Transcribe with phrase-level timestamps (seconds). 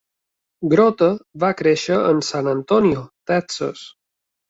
[0.73, 1.09] Grote
[1.45, 3.89] va créixer en San Antonio, Texas.